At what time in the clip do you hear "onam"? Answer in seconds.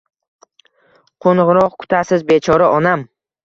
2.83-3.09